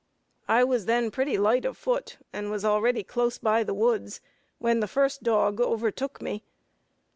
[0.47, 4.19] I was then pretty light of foot, and was already close by the woods
[4.57, 6.43] when the first dog overtook me.